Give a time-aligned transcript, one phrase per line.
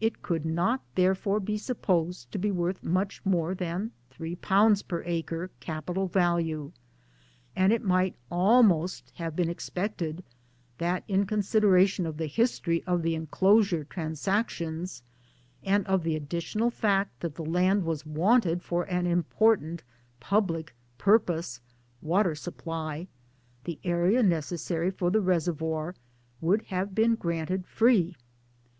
[0.00, 5.50] It could not therefore be supposed to be worth much more than 3 per acre,
[5.58, 6.70] capital value;
[7.56, 10.22] and it might almost have been expected
[10.78, 15.02] that in consideration of the history of the Enclosure transactions,
[15.64, 19.82] and of the additional fact that the land was wanted for an important
[20.20, 21.60] public purpose
[22.00, 23.08] (water supply),
[23.64, 25.96] the area necessary for the reservoir
[26.40, 28.14] would have been granted free.